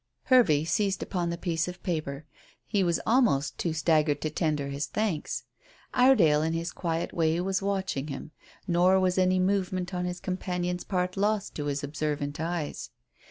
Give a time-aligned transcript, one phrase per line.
[0.23, 2.25] Hervey seized upon the piece of paper.
[2.65, 5.43] He was almost too staggered to tender his thanks.
[5.93, 8.31] Iredale in his quiet way was watching,
[8.67, 12.89] nor was any movement on his companion's part lost to his observant eyes.